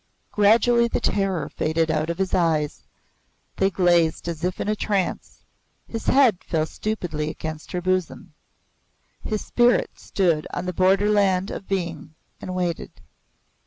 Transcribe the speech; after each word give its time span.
Gradually 0.31 0.87
the 0.87 0.99
terror 0.99 1.47
faded 1.47 1.91
out 1.91 2.09
of 2.09 2.17
his 2.17 2.33
eyes; 2.33 2.87
they 3.57 3.69
glazed 3.69 4.27
as 4.27 4.43
if 4.43 4.59
in 4.59 4.67
a 4.67 4.75
trance; 4.75 5.45
his 5.87 6.07
head 6.07 6.43
fell 6.43 6.65
stupidly 6.65 7.29
against 7.29 7.71
her 7.71 7.83
bosom; 7.83 8.33
his 9.23 9.45
spirit 9.45 9.91
stood 9.99 10.47
on 10.55 10.65
the 10.65 10.73
borderland 10.73 11.51
of 11.51 11.67
being 11.67 12.15
and 12.41 12.55
waited. 12.55 12.93